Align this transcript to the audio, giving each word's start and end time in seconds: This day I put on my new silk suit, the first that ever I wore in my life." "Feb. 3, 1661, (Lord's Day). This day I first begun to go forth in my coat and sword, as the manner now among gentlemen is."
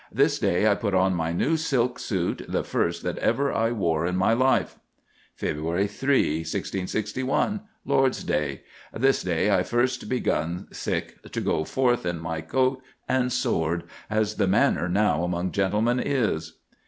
This 0.11 0.39
day 0.39 0.67
I 0.67 0.73
put 0.73 0.95
on 0.95 1.13
my 1.13 1.31
new 1.31 1.55
silk 1.55 1.99
suit, 1.99 2.43
the 2.49 2.63
first 2.63 3.03
that 3.03 3.19
ever 3.19 3.53
I 3.53 3.71
wore 3.71 4.07
in 4.07 4.15
my 4.15 4.33
life." 4.33 4.79
"Feb. 5.39 5.63
3, 5.91 6.37
1661, 6.39 7.61
(Lord's 7.85 8.23
Day). 8.23 8.63
This 8.91 9.21
day 9.21 9.51
I 9.51 9.61
first 9.61 10.09
begun 10.09 10.67
to 10.71 11.41
go 11.41 11.63
forth 11.65 12.07
in 12.07 12.17
my 12.19 12.41
coat 12.41 12.81
and 13.07 13.31
sword, 13.31 13.83
as 14.09 14.37
the 14.37 14.47
manner 14.47 14.89
now 14.89 15.23
among 15.23 15.51
gentlemen 15.51 15.99
is." 15.99 16.53